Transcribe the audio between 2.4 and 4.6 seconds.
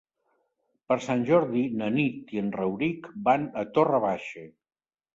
en Rauric van a Torre Baixa.